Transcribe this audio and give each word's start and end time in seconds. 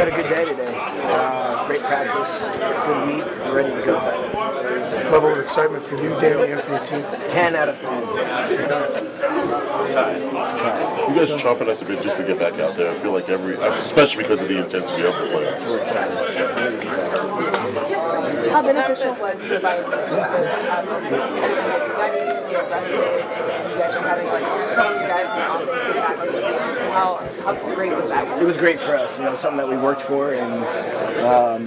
had 0.00 0.08
a 0.08 0.16
good 0.16 0.30
day 0.34 0.44
today. 0.46 0.72
Uh, 1.04 1.66
great 1.66 1.80
practice, 1.80 2.42
good 2.86 3.06
week, 3.06 3.26
we're 3.44 3.54
ready 3.54 3.68
to 3.68 3.84
go. 3.84 3.98
Level 5.12 5.32
of 5.32 5.38
excitement 5.40 5.84
for 5.84 5.96
you, 5.96 6.08
Danny, 6.20 6.52
and 6.52 6.60
for 6.62 6.70
your 6.70 6.86
team? 6.86 7.04
10 7.28 7.54
out 7.54 7.68
of 7.68 7.78
10. 7.82 8.00
You 11.10 11.14
guys 11.14 11.32
chomping 11.36 11.68
at 11.68 11.78
the 11.78 11.84
bit 11.84 12.02
just 12.02 12.16
to 12.16 12.24
get 12.24 12.38
back 12.38 12.54
out 12.54 12.76
there. 12.76 12.90
I 12.90 12.94
feel 13.00 13.12
like 13.12 13.28
every, 13.28 13.56
especially 13.56 14.22
because 14.22 14.40
of 14.40 14.48
the 14.48 14.64
intensity 14.64 15.02
of 15.02 15.12
the 15.16 15.26
play. 15.26 15.44
We're 15.68 15.82
excited. 15.82 16.16
Ready 16.56 16.78
to 16.78 16.84
go. 16.86 17.00
How 18.50 18.62
beneficial 18.62 19.14
was 19.16 19.42
the 19.42 19.60
bye 19.60 19.80
week? 19.80 19.90
Just 19.90 20.30
um, 20.70 20.86
you 21.04 21.10
get 22.50 22.70
rested, 22.70 22.96
you 23.70 23.76
guys 23.76 23.94
are 23.94 24.08
having 24.08 24.26
like 24.28 24.46
you 25.02 25.06
guys 25.06 25.28
on 25.28 25.62
offense 25.62 25.84
get 25.86 25.96
back 25.96 26.18
on 26.18 26.26
the 26.26 26.32
field. 26.32 26.79
How 26.90 27.16
how 27.44 27.74
great 27.74 27.92
was 27.92 28.08
that? 28.08 28.40
It 28.40 28.44
was 28.44 28.56
great 28.56 28.80
for 28.80 28.96
us, 28.96 29.16
you 29.18 29.24
know, 29.24 29.36
something 29.36 29.58
that 29.58 29.68
we 29.68 29.76
worked 29.76 30.02
for, 30.02 30.34
and 30.34 30.52
um, 31.24 31.66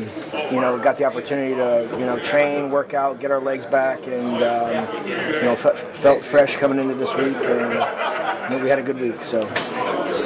you 0.52 0.60
know, 0.60 0.78
got 0.78 0.98
the 0.98 1.06
opportunity 1.06 1.56
to, 1.56 1.88
you 1.98 2.06
know, 2.06 2.20
train, 2.20 2.70
work 2.70 2.94
out, 2.94 3.20
get 3.20 3.32
our 3.32 3.40
legs 3.42 3.66
back, 3.66 4.06
and 4.08 4.44
um, 4.44 5.06
you 5.06 5.44
know, 5.44 5.56
fe- 5.56 5.76
felt 6.02 6.24
fresh 6.24 6.58
coming 6.58 6.80
into 6.80 6.96
this 6.96 7.14
week, 7.16 7.36
and 7.38 8.52
you 8.52 8.58
know, 8.58 8.64
we 8.64 8.70
had 8.70 8.80
a 8.80 8.84
good 8.84 9.00
week. 9.00 9.18
So 9.32 9.48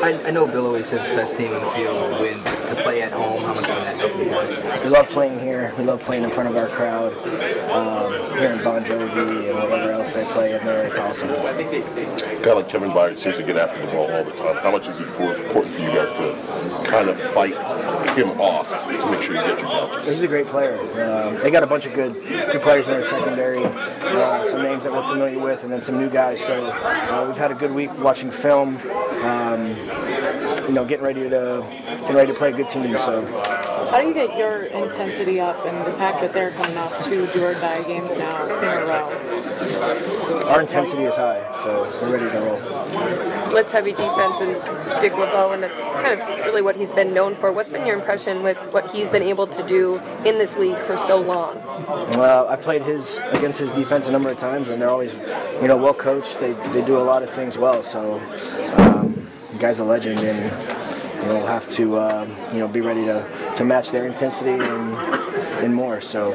I, 0.03 0.19
I 0.25 0.31
know 0.31 0.47
Bill 0.47 0.65
always 0.65 0.87
says 0.87 1.07
the 1.07 1.15
best 1.15 1.37
team 1.37 1.53
on 1.53 1.63
the 1.63 1.71
field 1.71 2.11
will 2.11 2.19
win. 2.21 2.43
To 2.43 2.75
play 2.83 3.01
at 3.01 3.13
home, 3.13 3.39
how 3.41 3.53
much 3.53 3.63
can 3.65 3.75
that 3.85 3.95
help 3.97 4.15
you 4.17 4.25
guys? 4.25 4.26
We 4.83 4.89
love 4.89 5.09
playing 5.09 5.39
here. 5.39 5.73
We 5.77 5.83
love 5.83 6.01
playing 6.01 6.23
in 6.23 6.29
front 6.31 6.49
of 6.49 6.57
our 6.57 6.67
crowd. 6.67 7.13
Um, 7.71 8.13
here 8.37 8.51
in 8.51 8.63
Bon 8.63 8.83
Jovi 8.83 9.49
and 9.49 9.69
whatever 9.69 9.91
else 9.91 10.13
they 10.13 10.23
play 10.25 10.57
in 10.57 10.65
there, 10.65 10.87
it's 10.87 10.97
awesome. 10.97 11.29
A 11.29 12.41
guy 12.43 12.53
like 12.53 12.69
Kevin 12.69 12.89
Byard 12.91 13.17
seems 13.17 13.37
to 13.37 13.43
get 13.43 13.57
after 13.57 13.83
the 13.85 13.91
ball 13.91 14.11
all 14.11 14.23
the 14.23 14.31
time. 14.31 14.55
How 14.57 14.71
much 14.71 14.87
is 14.87 14.99
it 14.99 15.05
for, 15.05 15.35
important 15.35 15.73
for 15.73 15.81
you 15.81 15.87
guys 15.89 16.13
to 16.13 16.87
kind 16.89 17.09
of 17.09 17.19
fight 17.19 17.55
him 18.17 18.39
off 18.39 18.69
to 18.69 19.11
make 19.11 19.21
sure 19.21 19.35
you 19.35 19.41
get 19.41 19.59
your 19.59 19.69
touches? 19.69 20.07
He's 20.07 20.23
a 20.23 20.27
great 20.27 20.47
player. 20.47 20.79
Um, 21.03 21.35
they 21.43 21.51
got 21.51 21.63
a 21.63 21.67
bunch 21.67 21.85
of 21.85 21.93
good, 21.93 22.13
good 22.13 22.61
players 22.61 22.87
in 22.87 22.93
their 22.93 23.05
secondary, 23.05 23.63
uh, 23.65 24.49
some 24.49 24.61
names 24.63 24.83
that 24.83 24.93
we're 24.93 25.09
familiar 25.09 25.39
with, 25.39 25.63
and 25.63 25.71
then 25.71 25.81
some 25.81 25.97
new 25.97 26.09
guys. 26.09 26.39
So 26.41 26.65
uh, 26.65 27.25
we've 27.27 27.37
had 27.37 27.51
a 27.51 27.55
good 27.55 27.71
week 27.71 27.97
watching 27.99 28.31
film. 28.31 28.77
Um, 29.23 29.75
you 30.67 30.73
know, 30.73 30.85
getting 30.85 31.05
ready 31.05 31.23
to 31.23 31.65
getting 32.01 32.15
ready 32.15 32.31
to 32.31 32.37
play 32.37 32.49
a 32.51 32.53
good 32.55 32.69
team. 32.69 32.91
So 32.93 33.21
How 33.89 34.01
do 34.01 34.07
you 34.07 34.13
get 34.13 34.37
your 34.37 34.63
intensity 34.63 35.39
up 35.39 35.65
and 35.65 35.77
the 35.85 35.91
fact 35.93 36.21
that 36.21 36.33
they're 36.33 36.51
coming 36.51 36.77
off 36.77 37.03
two 37.05 37.25
do 37.27 37.45
or 37.45 37.53
die 37.53 37.83
games 37.83 38.09
now 38.17 38.45
in 38.45 38.51
a 38.51 38.85
row? 38.85 40.47
our 40.47 40.61
intensity 40.61 41.03
is 41.03 41.15
high. 41.15 41.41
So 41.63 41.89
we're 42.01 42.17
ready 42.17 42.29
to 42.29 42.39
roll. 42.39 43.49
Blitz 43.49 43.71
heavy 43.71 43.91
defense 43.91 44.41
and 44.41 45.01
Dick 45.01 45.13
LeBeau, 45.13 45.51
and 45.51 45.63
that's 45.63 45.79
kind 45.79 46.19
of 46.19 46.27
really 46.45 46.61
what 46.61 46.75
he's 46.75 46.91
been 46.91 47.13
known 47.13 47.35
for. 47.35 47.51
What's 47.51 47.69
been 47.69 47.85
your 47.85 47.97
impression 47.97 48.43
with 48.43 48.57
what 48.73 48.89
he's 48.91 49.07
been 49.09 49.23
able 49.23 49.47
to 49.47 49.67
do 49.67 49.97
in 50.25 50.37
this 50.37 50.57
league 50.57 50.77
for 50.79 50.97
so 50.97 51.19
long? 51.19 51.55
Well, 52.17 52.47
I 52.47 52.55
played 52.55 52.83
his 52.83 53.17
against 53.31 53.59
his 53.59 53.71
defense 53.71 54.07
a 54.07 54.11
number 54.11 54.29
of 54.29 54.37
times, 54.37 54.69
and 54.69 54.81
they're 54.81 54.89
always, 54.89 55.13
you 55.61 55.67
know, 55.67 55.77
well 55.77 55.93
coached. 55.93 56.39
They, 56.39 56.53
they 56.73 56.83
do 56.85 56.97
a 56.97 57.03
lot 57.03 57.23
of 57.23 57.29
things 57.29 57.57
well. 57.57 57.83
So, 57.83 58.19
um, 58.77 59.29
the 59.51 59.57
guy's 59.57 59.79
a 59.79 59.83
legend, 59.83 60.19
and 60.19 60.86
you 61.27 61.33
know, 61.33 61.45
have 61.45 61.67
to, 61.71 61.99
um, 61.99 62.29
you 62.53 62.59
know, 62.59 62.69
be 62.69 62.79
ready 62.79 63.03
to, 63.03 63.53
to 63.57 63.65
match 63.65 63.91
their 63.91 64.07
intensity 64.07 64.51
and 64.51 64.93
and 65.61 65.75
more. 65.75 65.99
So, 65.99 66.31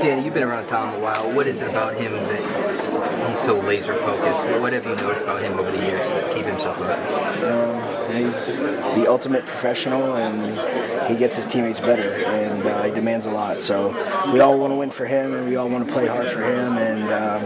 Danny, 0.00 0.24
you've 0.24 0.34
been 0.34 0.44
around 0.44 0.68
Tom 0.68 0.94
a 0.94 1.00
while. 1.00 1.32
What 1.32 1.48
is 1.48 1.60
it 1.60 1.68
about 1.68 1.94
him 1.94 2.12
that 2.12 2.63
he's 3.28 3.38
so 3.40 3.58
laser 3.60 3.94
focused? 3.94 4.60
What 4.60 4.72
have 4.72 4.84
you 4.84 4.96
noticed 4.96 5.22
about 5.22 5.42
him 5.42 5.58
over 5.58 5.70
the 5.70 5.78
years 5.78 6.06
to 6.08 6.34
keep 6.34 6.46
himself 6.46 6.76
focused? 6.78 7.44
um, 7.44 8.14
he's 8.14 8.56
the 8.96 9.06
ultimate 9.08 9.44
professional, 9.46 10.16
and 10.16 10.40
he 11.10 11.16
gets 11.16 11.36
his 11.36 11.46
teammates 11.46 11.80
better, 11.80 12.24
and 12.24 12.66
uh, 12.66 12.82
he 12.84 12.90
demands 12.92 13.26
a 13.26 13.30
lot. 13.30 13.60
So, 13.60 13.88
we 14.32 14.40
all 14.40 14.58
want 14.58 14.70
to 14.72 14.76
win 14.76 14.90
for 14.90 15.06
him, 15.06 15.34
and 15.34 15.48
we 15.48 15.56
all 15.56 15.68
want 15.68 15.86
to 15.86 15.92
play 15.92 16.06
hard 16.06 16.30
for 16.30 16.42
him, 16.42 16.78
and 16.78 17.02
um, 17.12 17.42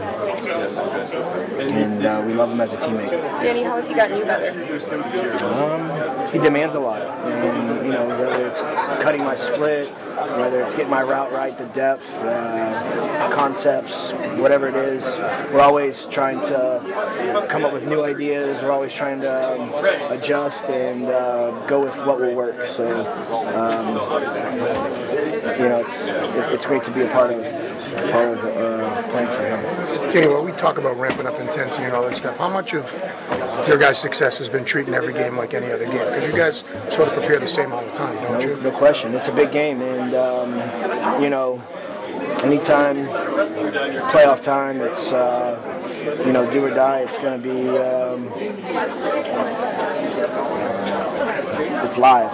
and 1.59 2.07
uh, 2.07 2.23
we 2.27 2.33
love 2.33 2.51
him 2.51 2.61
as 2.61 2.73
a 2.73 2.77
teammate. 2.77 3.11
Danny, 3.41 3.63
how 3.63 3.77
has 3.77 3.89
he 3.89 3.95
gotten 3.95 4.19
you 4.19 4.25
better? 4.25 4.51
Um, 5.45 6.33
he 6.33 6.39
demands 6.39 6.75
a 6.75 6.81
lot. 6.81 7.03
And, 7.03 7.87
you 7.87 7.93
know, 7.93 8.07
whether 8.07 8.47
it's 8.47 8.61
cutting 9.03 9.23
my 9.25 9.37
split, 9.37 9.89
whether 10.37 10.63
it's 10.63 10.75
getting 10.75 10.91
my 10.91 11.03
route 11.03 11.33
right, 11.33 11.57
the 11.57 11.67
depth, 11.67 12.09
uh, 12.23 13.31
concepts, 13.33 14.11
whatever 14.41 14.69
it 14.69 14.77
is, 14.77 15.05
we're 15.53 15.61
always 15.61 16.07
trying 16.07 16.41
to 16.43 17.47
come 17.49 17.65
up 17.65 17.73
with 17.73 17.87
new 17.87 18.05
ideas. 18.05 18.61
We're 18.63 18.73
always 18.73 18.93
trying 18.93 19.21
to 19.21 19.61
um, 19.61 19.73
adjust 20.11 20.65
and 20.67 21.07
uh, 21.07 21.51
go 21.67 21.81
with 21.83 21.97
what 21.99 22.21
will 22.21 22.35
work. 22.35 22.67
So, 22.67 22.87
um, 23.55 23.87
you 25.59 25.69
know, 25.69 25.81
it's 25.87 26.07
it, 26.07 26.53
it's 26.55 26.67
great 26.67 26.85
to 26.85 26.91
be 26.91 27.03
a 27.03 27.09
part 27.09 27.33
of 27.33 27.43
part 28.13 28.29
of 28.29 28.45
uh, 28.45 28.88
playing 29.11 29.29
for 29.29 29.43
him. 29.43 30.45
We 30.45 30.53
talk 30.53 30.79
about 30.79 30.97
ramping 30.99 31.27
up 31.27 31.39
intensity 31.39 31.85
and 31.85 31.93
all 31.95 32.03
that 32.03 32.15
stuff, 32.15 32.37
how 32.39 32.49
much 32.49 32.75
of 32.75 32.93
your 33.69 33.79
guys' 33.79 33.99
success 33.99 34.39
has 34.39 34.49
been 34.49 34.65
treating 34.65 34.95
every 34.95 35.13
game 35.13 35.37
like 35.37 35.55
any 35.55 35.71
other 35.71 35.85
game? 35.85 36.05
Because 36.07 36.27
you 36.27 36.33
guys 36.37 36.65
sort 36.95 37.09
of 37.09 37.15
prepare 37.15 37.39
the 37.39 37.49
same 37.49 37.73
all 37.73 37.85
the 37.85 37.91
time, 37.93 38.15
don't 38.23 38.33
No, 38.35 38.41
you? 38.41 38.57
no 38.63 38.71
question. 38.71 39.15
It's 39.15 39.29
a 39.29 39.33
big 39.33 39.53
game, 39.53 39.83
and 39.83 40.15
um, 40.15 41.23
you 41.23 41.31
know, 41.31 41.61
anytime 42.43 42.97
playoff 44.13 44.43
time, 44.43 44.81
it's 44.81 45.13
uh, 45.13 46.23
you 46.25 46.33
know 46.33 46.51
do 46.51 46.65
or 46.65 46.71
die. 46.71 47.01
It's 47.01 47.19
going 47.19 47.41
to 47.41 47.49
be 47.49 47.69
um, 47.79 48.29
it's 51.85 51.99
live. 51.99 52.33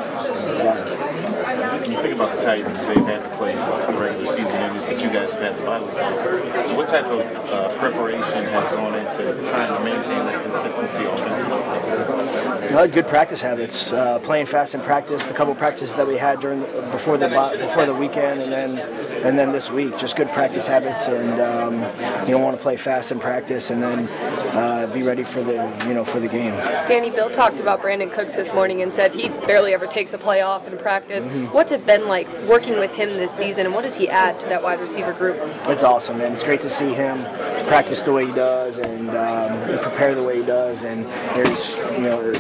It's 0.51 0.63
live. 0.63 1.14
When 1.55 1.91
you 1.91 1.99
think 2.03 2.15
about 2.15 2.37
the 2.37 2.43
Titans, 2.43 2.81
they've 2.85 3.07
had 3.07 3.23
to 3.23 3.37
play 3.37 3.57
since 3.57 3.85
the 3.87 3.93
regular 3.93 4.27
season 4.27 4.57
ended, 4.57 4.83
but 4.87 5.03
you 5.03 5.11
guys 5.11 5.33
have 5.33 5.43
had 5.43 5.57
the 5.57 5.65
Bible 5.65 5.89
So 5.89 6.77
what 6.77 6.89
type 6.89 7.07
of 7.07 7.21
uh, 7.21 7.79
preparation 7.79 8.23
has 8.23 8.75
gone 8.75 8.95
into 8.95 9.51
trying 9.51 9.77
to 9.77 9.85
maintain 9.85 10.27
that 10.27 10.43
consistency 10.45 11.05
offensively? 11.05 12.71
No, 12.71 12.89
good 12.89 13.07
practice 13.07 13.41
habits. 13.41 13.93
Uh, 13.93 14.19
playing 14.21 14.47
fast 14.47 14.75
in 14.75 14.81
practice. 14.81 15.23
The 15.25 15.35
couple 15.35 15.55
practices 15.55 15.95
that 15.95 16.09
we 16.09 16.17
had 16.17 16.41
during 16.41 16.63
before 16.91 17.17
the 17.17 17.29
before 17.29 17.87
the 17.87 17.95
weekend, 17.95 18.41
and 18.41 18.53
then 18.53 18.79
and 19.25 19.39
then 19.39 19.53
this 19.53 19.71
week, 19.71 19.97
just 19.99 20.17
good 20.17 20.29
practice 20.29 20.67
habits. 20.67 21.07
And 21.07 21.41
um, 21.41 21.83
you 22.27 22.33
don't 22.33 22.43
want 22.43 22.57
to 22.57 22.63
play 22.63 22.77
fast 22.77 23.13
in 23.13 23.21
practice, 23.21 23.71
and 23.71 23.81
then 23.81 24.09
uh, 24.57 24.84
be 24.95 25.03
ready 25.03 25.25
for 25.25 25.43
the 25.43 25.55
you 25.87 25.95
know 25.95 26.05
for 26.05 26.21
the 26.21 26.29
game. 26.29 26.55
Danny, 26.89 27.11
Bill 27.11 27.31
talked 27.31 27.61
about 27.61 27.83
Brandin 27.83 28.13
Cooks 28.13 28.37
this 28.37 28.53
morning 28.55 28.83
and 28.83 28.93
said 28.95 29.13
he 29.13 29.29
barely 29.47 29.75
ever 29.75 29.87
takes 29.87 30.13
a 30.13 30.19
play 30.19 30.43
off 30.43 30.67
in 30.69 30.79
practice. 30.79 31.25
Mm-hmm. 31.25 31.47
What's 31.47 31.73
it 31.73 31.85
been 31.85 32.07
like 32.09 32.29
working 32.43 32.79
with 32.79 32.93
him 32.93 33.09
this 33.11 33.33
season, 33.33 33.67
and 33.67 33.75
what 33.75 33.83
does 33.83 33.97
he 33.97 34.09
add 34.09 34.39
to 34.41 34.47
that 34.47 34.63
wide 34.63 34.81
receiver 34.81 35.13
group? 35.13 35.37
It's 35.67 35.83
awesome, 35.83 36.19
man. 36.19 36.33
It's 36.33 36.45
great 36.45 36.63
to 36.63 36.71
see 36.71 36.95
him 36.95 37.23
practice 37.67 38.03
the 38.03 38.13
way 38.13 38.27
he 38.27 38.33
does 38.33 38.79
and, 38.79 39.11
um, 39.11 39.17
and 39.17 39.81
prepare 39.81 40.15
the 40.15 40.23
way 40.23 40.41
he 40.41 40.47
does. 40.47 40.83
And 40.83 41.05
there's, 41.35 41.77
you 41.93 42.03
know, 42.03 42.33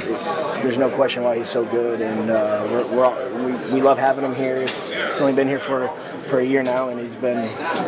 there's 0.63 0.79
no 0.79 0.91
question 0.91 1.23
why 1.23 1.37
he's 1.39 1.49
so 1.49 1.65
good. 1.65 2.01
And 2.01 2.31
uh, 2.31 2.67
we're, 2.71 2.87
we're 2.87 3.05
all, 3.05 3.17
we, 3.45 3.75
we 3.75 3.83
love 3.83 3.99
having 3.99 4.25
him 4.25 4.35
here. 4.35 4.57
It's, 4.57 4.89
he's 4.89 5.21
only 5.21 5.33
been 5.33 5.49
here 5.49 5.59
for, 5.61 5.89
for 6.29 6.41
a 6.41 6.45
year 6.45 6.63
now, 6.63 6.89
and 6.89 7.01
he's 7.01 7.15
been, 7.17 7.45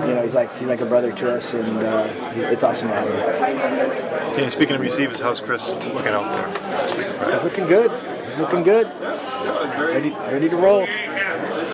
you 0.09 0.15
know, 0.15 0.23
he's 0.23 0.35
like 0.35 0.55
he's 0.59 0.69
like 0.69 0.81
a 0.81 0.87
brother 0.87 1.13
to 1.13 1.37
us, 1.37 1.55
and 1.55 1.79
uh, 1.79 2.33
he's, 2.33 2.45
it's 2.45 2.63
awesome 2.63 2.89
to 2.89 2.95
have 2.95 3.09
him. 3.09 4.37
Danny, 4.37 4.51
speaking 4.57 4.77
of 4.77 4.81
receivers, 4.81 5.21
how's 5.21 5.39
Chris 5.39 5.75
looking 5.75 6.15
out 6.15 6.25
there? 6.33 7.35
He's 7.35 7.45
looking 7.45 7.67
good. 7.67 7.91
He's 8.31 8.39
looking 8.39 8.63
good. 8.63 8.87
Ready, 9.77 10.09
ready 10.09 10.49
to 10.49 10.57
roll. 10.57 10.87